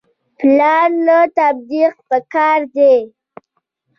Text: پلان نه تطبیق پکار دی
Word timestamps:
پلان 0.37 0.91
نه 1.07 1.19
تطبیق 1.37 1.93
پکار 2.09 2.59
دی 2.75 2.95